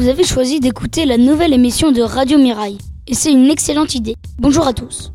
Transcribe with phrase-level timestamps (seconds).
[0.00, 2.78] vous avez choisi d'écouter la nouvelle émission de Radio Mirail.
[3.06, 4.16] Et c'est une excellente idée.
[4.38, 5.12] Bonjour à tous.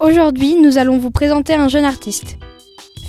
[0.00, 2.38] Aujourd'hui, nous allons vous présenter un jeune artiste.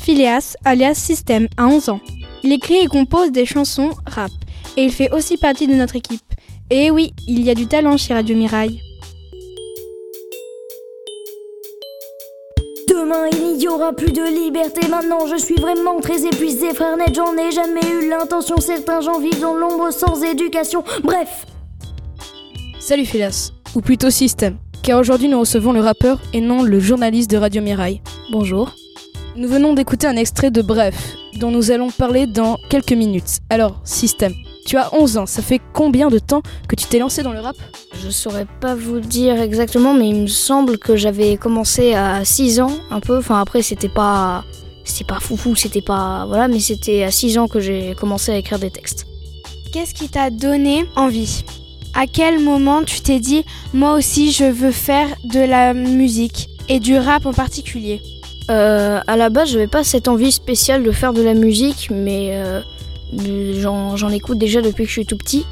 [0.01, 2.01] Phileas, alias System, a 11 ans.
[2.43, 4.31] Il écrit et compose des chansons rap.
[4.75, 6.19] Et il fait aussi partie de notre équipe.
[6.69, 8.81] Et oui, il y a du talent chez Radio Mirail.
[13.13, 14.87] Demain il n'y aura plus de liberté.
[14.87, 17.13] Maintenant je suis vraiment très épuisé, frère net.
[17.13, 18.57] J'en ai jamais eu l'intention.
[18.59, 20.83] Certains gens vivent dans l'ombre sans éducation.
[21.03, 21.45] Bref.
[22.79, 27.29] Salut Phileas, ou plutôt System, car aujourd'hui nous recevons le rappeur et non le journaliste
[27.29, 28.01] de Radio Mirail.
[28.31, 28.73] Bonjour.
[29.35, 33.39] Nous venons d'écouter un extrait de Bref, dont nous allons parler dans quelques minutes.
[33.49, 34.33] Alors, System,
[34.65, 37.39] tu as 11 ans, ça fait combien de temps que tu t'es lancé dans le
[37.39, 37.55] rap?
[38.03, 42.61] Je saurais pas vous dire exactement, mais il me semble que j'avais commencé à 6
[42.61, 43.17] ans, un peu.
[43.17, 44.43] Enfin, après, c'était pas.
[44.85, 46.25] C'était pas foufou, c'était pas.
[46.27, 49.05] Voilà, mais c'était à 6 ans que j'ai commencé à écrire des textes.
[49.71, 51.43] Qu'est-ce qui t'a donné envie?
[51.95, 56.79] À quel moment tu t'es dit, moi aussi je veux faire de la musique et
[56.79, 58.01] du rap en particulier?
[58.49, 62.31] Euh, à la base, j'avais pas cette envie spéciale de faire de la musique, mais
[62.33, 62.61] euh,
[63.59, 65.45] j'en écoute déjà depuis que je suis tout petit.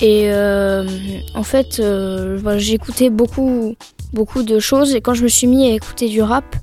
[0.00, 0.86] Et euh,
[1.34, 3.76] en fait, euh, voilà, j'écoutais beaucoup,
[4.12, 4.94] beaucoup de choses.
[4.94, 6.56] Et quand je me suis mis à écouter du rap,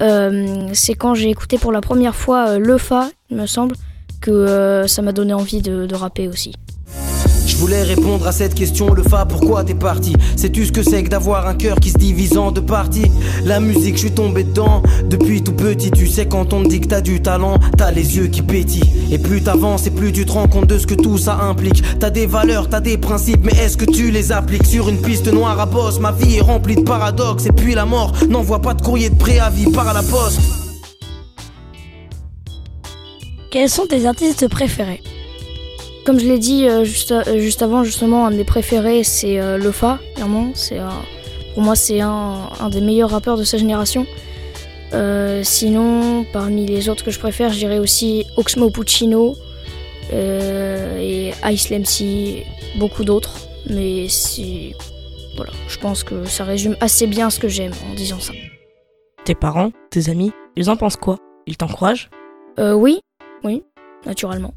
[0.00, 3.76] euh, c'est quand j'ai écouté pour la première fois euh, le Fa, il me semble,
[4.20, 6.52] que ça m'a donné envie de, de rapper aussi.
[7.46, 10.14] Je voulais répondre à cette question, le fa, pourquoi t'es parti?
[10.36, 13.10] Sais-tu ce que c'est que d'avoir un cœur qui se divise en deux parties?
[13.44, 15.90] La musique, je suis tombé dedans depuis tout petit.
[15.90, 18.92] Tu sais, quand on te dit que t'as du talent, t'as les yeux qui pétillent.
[19.10, 21.82] Et plus t'avances et plus tu te rends compte de ce que tout ça implique.
[21.98, 25.32] T'as des valeurs, t'as des principes, mais est-ce que tu les appliques Sur une piste
[25.32, 27.46] noire à bosse, ma vie est remplie de paradoxes.
[27.46, 30.40] Et puis la mort n'envoie pas de courrier de préavis par la poste.
[33.50, 35.02] Quels sont tes artistes préférés?
[36.04, 39.38] Comme je l'ai dit euh, juste, euh, juste avant, justement, un de mes préférés, c'est
[39.40, 40.50] euh, Lofa, clairement.
[40.54, 41.02] C'est un-
[41.54, 44.06] pour moi, c'est un, un des meilleurs rappeurs de sa génération.
[44.92, 49.36] Euh, sinon, parmi les autres que je préfère, je dirais aussi Oxmo Puccino
[50.12, 52.44] euh, et Ice MC,
[52.78, 53.36] beaucoup d'autres.
[53.68, 54.72] Mais c'est.
[55.36, 58.32] Voilà, je pense que ça résume assez bien ce que j'aime en disant ça.
[59.24, 61.18] Tes parents, tes amis, ils en pensent quoi?
[61.46, 62.10] Ils t'encouragent?
[62.58, 63.00] Euh, oui,
[63.44, 63.62] oui,
[64.06, 64.54] naturellement.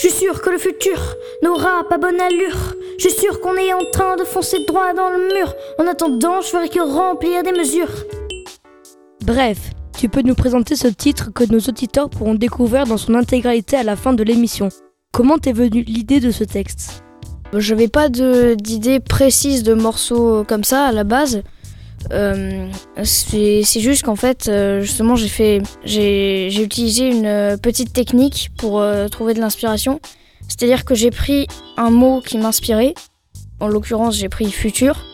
[0.00, 0.98] Je suis sûr que le futur
[1.42, 2.74] n'aura pas bonne allure.
[2.98, 5.52] Je suis sûr qu'on est en train de foncer droit dans le mur.
[5.78, 7.90] En attendant, je ferai que remplir des mesures.
[9.24, 9.58] Bref,
[9.98, 13.82] tu peux nous présenter ce titre que nos auditeurs pourront découvrir dans son intégralité à
[13.82, 14.68] la fin de l'émission.
[15.12, 17.02] Comment t'est venue l'idée de ce texte?
[17.54, 21.42] J'avais pas de- d'idée précise de morceaux comme ça à la base.
[22.12, 22.68] Euh,
[23.04, 28.84] c'est juste qu'en fait, euh, justement, j'ai fait, j'ai utilisé une euh, petite technique pour
[29.10, 30.00] trouver de l'inspiration.
[30.48, 32.94] C'est-à-dire que j'ai pris un mot qui m'inspirait.
[33.60, 35.04] En l'occurrence, j'ai pris futur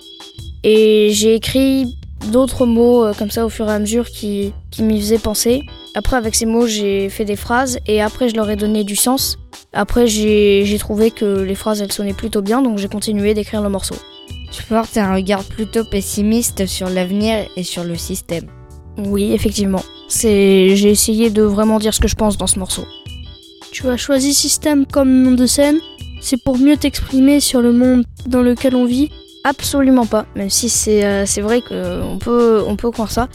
[0.62, 1.96] et j'ai écrit
[2.30, 5.62] d'autres mots comme ça au fur et à mesure qui, m'y faisaient penser.
[5.94, 8.96] Après, avec ces mots, j'ai fait des phrases et après, je leur ai donné du
[8.96, 9.38] sens.
[9.72, 13.70] Après, j'ai trouvé que les phrases, elles sonnaient plutôt bien, donc j'ai continué d'écrire le
[13.70, 13.96] morceau.
[14.54, 18.44] Tu portes un regard plutôt pessimiste sur l'avenir et sur le système.
[18.96, 19.82] Oui, effectivement.
[20.08, 22.84] C'est, j'ai essayé de vraiment dire ce que je pense dans ce morceau.
[23.72, 25.80] Tu as choisi système comme nom de scène?
[26.20, 29.10] C'est pour mieux t'exprimer sur le monde dans lequel on vit?
[29.42, 33.28] Absolument pas, même si c'est, euh, c'est vrai qu'on peut, on peut croire ça.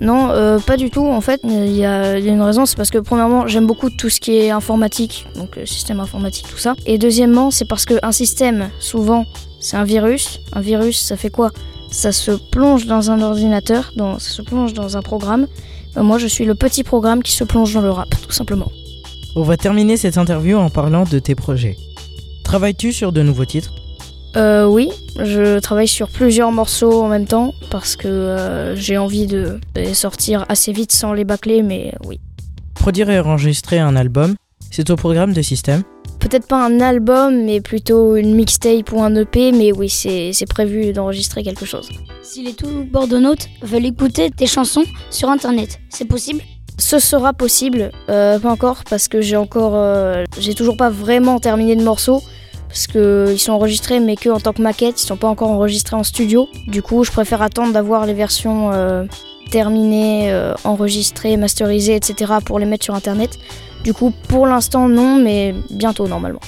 [0.00, 1.06] Non, euh, pas du tout.
[1.06, 4.20] En fait, il y a, une raison, c'est parce que premièrement, j'aime beaucoup tout ce
[4.20, 6.74] qui est informatique, donc euh, système informatique, tout ça.
[6.86, 9.26] Et deuxièmement, c'est parce qu'un système, souvent,
[9.60, 10.40] c'est un virus.
[10.52, 11.50] Un virus, ça fait quoi?
[11.90, 15.46] Ça se plonge dans un ordinateur, ça se plonge dans un programme.
[15.94, 18.70] Ben, moi, je suis le petit programme qui se plonge dans le rap, tout simplement.
[19.36, 21.76] On va terminer cette interview en parlant de tes projets.
[22.44, 23.74] Travailles-tu sur de nouveaux titres?
[24.36, 29.26] Euh, oui, je travaille sur plusieurs morceaux en même temps parce que euh, j'ai envie
[29.26, 32.20] de, les sortir assez vite sans les bâcler, mais oui.
[32.74, 34.36] Produire et enregistrer un album,
[34.70, 35.82] c'est au programme de Système
[36.20, 40.46] Peut-être pas un album, mais plutôt une mixtape ou un EP, mais oui, c'est c'est
[40.46, 41.88] prévu d'enregistrer quelque chose.
[42.22, 46.42] Si les tout bordeauxnautes veulent écouter tes chansons sur internet, c'est possible?
[46.78, 51.38] Ce sera possible, euh, pas encore, parce que j'ai encore, euh, j'ai toujours pas vraiment
[51.38, 52.22] terminé de morceaux,
[52.70, 55.50] parce que ils sont enregistrés, mais que en tant que maquette, ils sont pas encore
[55.50, 56.48] enregistrés en studio.
[56.68, 59.04] Du coup, je préfère attendre d'avoir les versions euh,
[59.50, 62.34] terminées, euh, enregistrées, masterisées, etc.
[62.44, 63.30] pour les mettre sur internet.
[63.82, 66.40] Du coup, pour l'instant, non, mais bientôt normalement.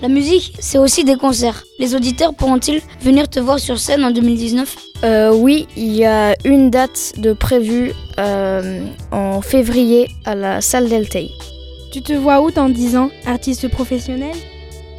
[0.00, 1.64] La musique, c'est aussi des concerts.
[1.78, 6.34] Les auditeurs pourront-ils venir te voir sur scène en 2019 Euh, oui, il y a
[6.44, 11.30] une date de prévue euh, en février à la salle d'Eltei.
[11.92, 13.10] Tu te vois où dans 10 ans?
[13.26, 14.34] Artiste professionnel?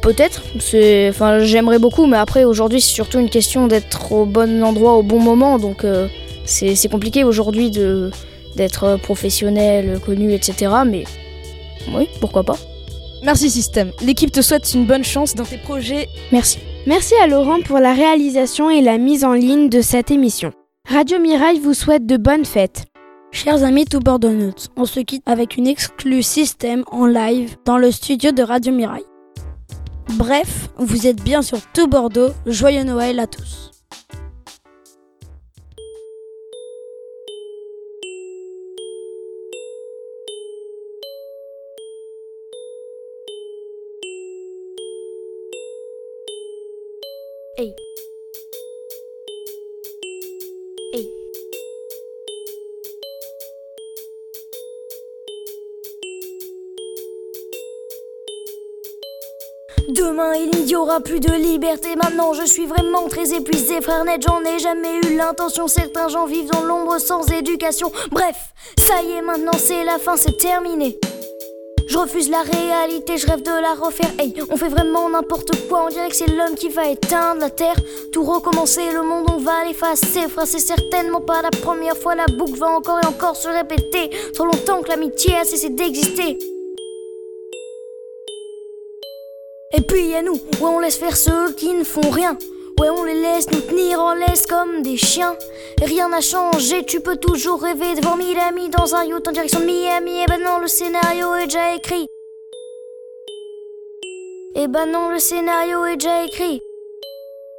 [0.06, 0.42] Peut-être.
[0.60, 4.94] C'est, enfin, j'aimerais beaucoup, mais après aujourd'hui c'est surtout une question d'être au bon endroit
[4.94, 5.58] au bon moment.
[5.58, 6.06] Donc euh,
[6.44, 8.10] c'est, c'est compliqué aujourd'hui de
[8.54, 10.72] d'être professionnel, connu, etc.
[10.86, 11.04] Mais
[11.92, 12.56] oui, pourquoi pas.
[13.22, 13.90] Merci Système.
[14.00, 16.08] L'équipe te souhaite une bonne chance dans tes projets.
[16.32, 16.58] Merci.
[16.86, 20.52] Merci à Laurent pour la réalisation et la mise en ligne de cette émission.
[20.88, 22.84] Radio Mirail vous souhaite de bonnes fêtes.
[23.32, 27.90] Chers amis tout Notes, on se quitte avec une exclue système en live dans le
[27.90, 29.02] studio de Radio Mirail.
[30.14, 32.30] Bref, vous êtes bien sur tout Bordeaux.
[32.46, 33.66] Joyeux Noël à tous.
[59.96, 61.96] Demain il n'y aura plus de liberté.
[61.96, 63.80] Maintenant je suis vraiment très épuisé.
[63.80, 65.68] Frère net, j'en ai jamais eu l'intention.
[65.68, 67.90] Certains gens vivent dans l'ombre sans éducation.
[68.10, 68.36] Bref,
[68.78, 70.98] ça y est, maintenant c'est la fin, c'est terminé.
[71.88, 74.10] Je refuse la réalité, je rêve de la refaire.
[74.18, 77.50] Hey, on fait vraiment n'importe quoi, on dirait que c'est l'homme qui va éteindre la
[77.50, 77.76] terre.
[78.12, 80.28] Tout recommencer, le monde on va l'effacer.
[80.28, 84.10] Frère, c'est certainement pas la première fois, la boucle va encore et encore se répéter.
[84.34, 86.36] Trop longtemps que l'amitié a cessé d'exister.
[89.72, 92.38] Et puis y a nous, où on laisse faire ceux qui ne font rien.
[92.78, 95.36] Ouais, on les laisse nous tenir en laisse comme des chiens.
[95.82, 99.32] Rien n'a changé, tu peux toujours rêver de voir mille amis dans un yacht en
[99.32, 100.20] direction de Miami.
[100.20, 102.06] Et ben non, le scénario est déjà écrit.
[104.54, 106.60] Et ben non, le scénario est déjà écrit.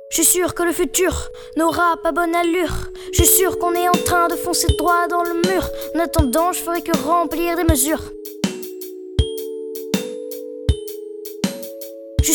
[0.09, 2.73] Je suis sûr que le futur n'aura pas bonne allure.
[3.11, 5.67] Je suis sûr qu'on est en train de foncer droit dans le mur.
[5.95, 8.01] En attendant, je ferai que remplir des mesures.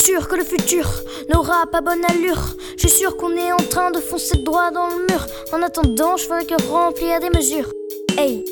[0.03, 0.85] Sûr que le futur
[1.29, 2.57] n'aura pas bonne allure.
[2.77, 5.27] Je suis sûr qu'on est en train de foncer droit dans le mur.
[5.53, 7.71] En attendant, je ferai que remplir des mesures.
[8.19, 8.45] Hey.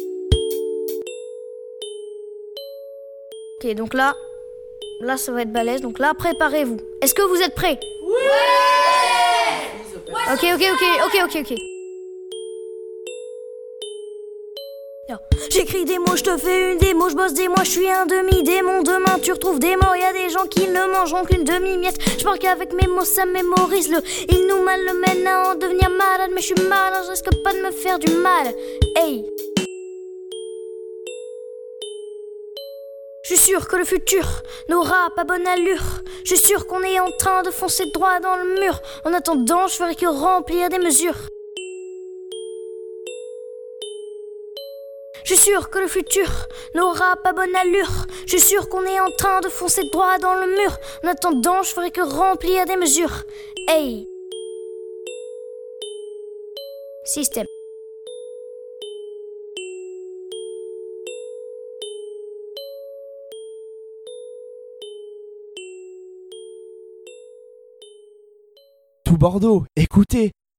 [3.56, 4.14] Ok, donc là,
[5.00, 5.80] là ça va être balèze.
[5.80, 6.78] Donc là, préparez-vous.
[7.02, 7.80] Est-ce que vous êtes prêts?
[10.06, 11.69] Ouais Ok, ok, ok, ok, ok, ok.
[15.50, 18.06] J'écris des mots, je te fais une démo, je bosse des mois, je suis un
[18.06, 18.82] demi-démon.
[18.82, 21.98] Demain, tu retrouves des morts, y a des gens qui ne mangeront qu'une demi-miette.
[22.18, 23.98] Je marque avec mes mots, ça mémorise le.
[24.28, 27.42] Il nous mal le mène à en devenir malade, mais je suis malade, je risque
[27.42, 28.54] pas de me faire du mal.
[28.96, 29.24] Hey!
[33.24, 34.24] Je suis sûr que le futur
[34.68, 36.02] n'aura pas bonne allure.
[36.24, 38.80] Je suis sûr qu'on est en train de foncer droit dans le mur.
[39.04, 41.16] En attendant, je ferai que remplir des mesures.
[45.30, 46.28] Je suis sûr que le futur
[46.74, 48.06] n'aura pas bonne allure.
[48.26, 50.76] Je suis sûr qu'on est en train de foncer droit dans le mur.
[51.04, 53.22] En attendant, je ferai que remplir des mesures.
[53.68, 54.08] Hey!
[57.04, 57.46] Système.
[69.04, 70.32] Tout Bordeaux, écoutez,